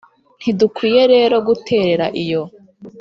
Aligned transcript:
ntidukwiye 0.39 1.01
rero 1.13 1.35
guterera 1.47 2.05
iyo; 2.21 2.41